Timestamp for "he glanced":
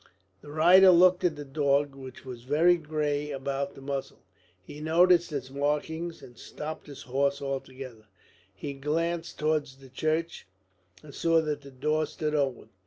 8.55-9.37